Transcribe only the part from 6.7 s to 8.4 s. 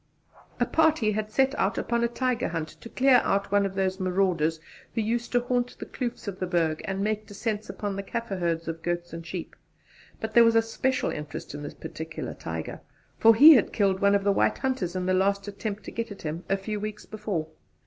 and make descents upon the Kaffir